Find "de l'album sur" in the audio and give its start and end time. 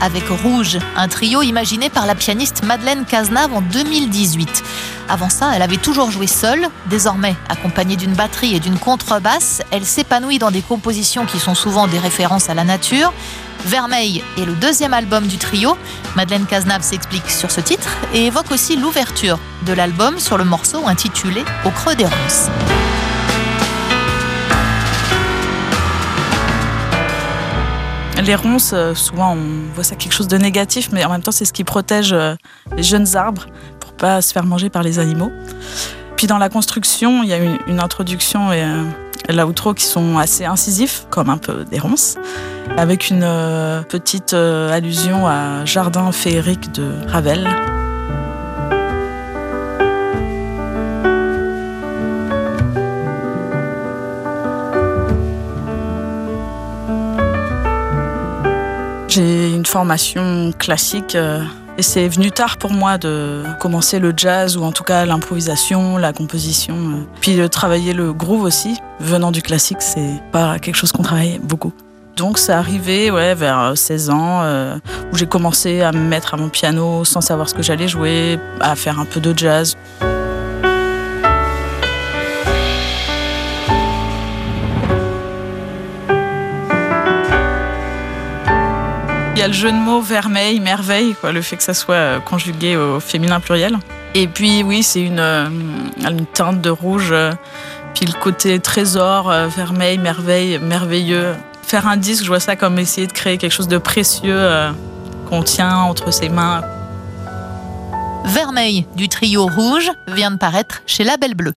19.66-20.38